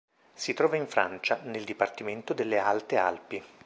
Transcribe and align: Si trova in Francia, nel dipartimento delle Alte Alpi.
Si 0.33 0.55
trova 0.55 0.77
in 0.77 0.87
Francia, 0.87 1.39
nel 1.43 1.63
dipartimento 1.63 2.33
delle 2.33 2.57
Alte 2.57 2.97
Alpi. 2.97 3.43